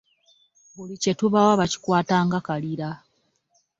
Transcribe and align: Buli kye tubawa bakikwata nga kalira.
Buli 0.75 0.95
kye 1.01 1.13
tubawa 1.19 1.53
bakikwata 1.59 2.15
nga 2.25 2.39
kalira. 2.47 2.89